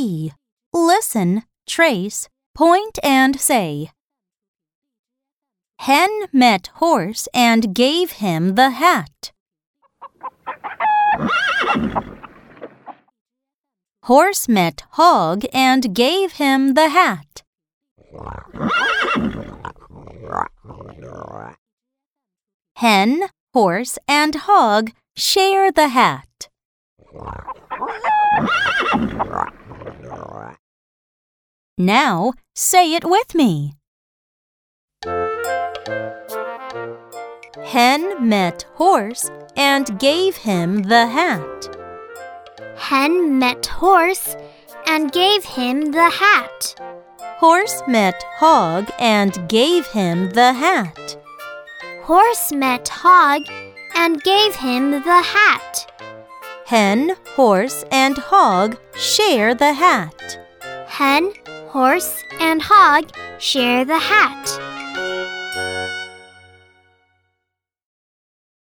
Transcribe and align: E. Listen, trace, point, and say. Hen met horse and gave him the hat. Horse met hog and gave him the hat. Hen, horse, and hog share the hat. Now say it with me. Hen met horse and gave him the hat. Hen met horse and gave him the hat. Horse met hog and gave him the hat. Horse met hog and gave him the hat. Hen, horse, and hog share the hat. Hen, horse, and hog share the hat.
E. 0.00 0.32
Listen, 0.72 1.42
trace, 1.66 2.28
point, 2.54 2.98
and 3.02 3.38
say. 3.38 3.90
Hen 5.80 6.10
met 6.32 6.70
horse 6.76 7.28
and 7.34 7.74
gave 7.74 8.12
him 8.12 8.54
the 8.54 8.70
hat. 8.70 9.32
Horse 14.04 14.48
met 14.48 14.84
hog 14.92 15.44
and 15.52 15.94
gave 15.94 16.32
him 16.44 16.72
the 16.72 16.88
hat. 16.88 17.42
Hen, 22.76 23.28
horse, 23.52 23.98
and 24.08 24.34
hog 24.34 24.92
share 25.14 25.70
the 25.70 25.88
hat. 25.88 26.48
Now 31.80 32.34
say 32.54 32.92
it 32.92 33.06
with 33.06 33.34
me. 33.34 33.72
Hen 37.64 38.28
met 38.28 38.66
horse 38.74 39.30
and 39.56 39.98
gave 39.98 40.36
him 40.36 40.82
the 40.82 41.06
hat. 41.06 41.74
Hen 42.76 43.38
met 43.38 43.64
horse 43.64 44.36
and 44.86 45.10
gave 45.10 45.42
him 45.42 45.92
the 45.92 46.10
hat. 46.10 46.74
Horse 47.38 47.82
met 47.88 48.22
hog 48.36 48.90
and 48.98 49.48
gave 49.48 49.86
him 49.86 50.28
the 50.32 50.52
hat. 50.52 51.16
Horse 52.02 52.52
met 52.52 52.88
hog 52.88 53.46
and 53.94 54.22
gave 54.22 54.54
him 54.56 54.90
the 54.90 55.22
hat. 55.22 55.90
Hen, 56.66 57.16
horse, 57.36 57.84
and 57.90 58.18
hog 58.18 58.76
share 58.94 59.54
the 59.54 59.72
hat. 59.72 60.36
Hen, 60.86 61.32
horse, 61.70 62.24
and 62.40 62.60
hog 62.60 63.04
share 63.38 63.84
the 63.84 63.98
hat. 63.98 65.39